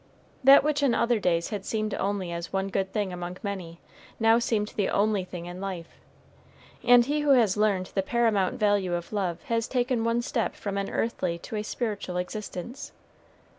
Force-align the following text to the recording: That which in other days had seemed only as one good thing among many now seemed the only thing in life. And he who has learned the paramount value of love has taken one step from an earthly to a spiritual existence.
That 0.43 0.63
which 0.63 0.81
in 0.81 0.95
other 0.95 1.19
days 1.19 1.49
had 1.49 1.63
seemed 1.63 1.93
only 1.93 2.31
as 2.31 2.51
one 2.51 2.69
good 2.69 2.91
thing 2.91 3.13
among 3.13 3.37
many 3.43 3.79
now 4.19 4.39
seemed 4.39 4.69
the 4.69 4.89
only 4.89 5.23
thing 5.23 5.45
in 5.45 5.61
life. 5.61 5.99
And 6.83 7.05
he 7.05 7.19
who 7.21 7.33
has 7.33 7.55
learned 7.55 7.91
the 7.93 8.01
paramount 8.01 8.55
value 8.59 8.95
of 8.95 9.13
love 9.13 9.43
has 9.43 9.67
taken 9.67 10.03
one 10.03 10.23
step 10.23 10.55
from 10.55 10.79
an 10.79 10.89
earthly 10.89 11.37
to 11.45 11.55
a 11.55 11.61
spiritual 11.61 12.17
existence. 12.17 12.93